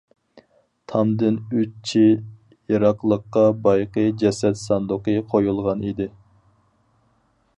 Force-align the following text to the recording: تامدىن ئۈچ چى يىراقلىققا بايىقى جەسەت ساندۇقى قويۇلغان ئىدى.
تامدىن 0.91 1.35
ئۈچ 1.57 1.75
چى 1.89 2.01
يىراقلىققا 2.73 3.45
بايىقى 3.67 4.07
جەسەت 4.23 4.59
ساندۇقى 4.63 5.17
قويۇلغان 5.35 5.87
ئىدى. 5.91 6.11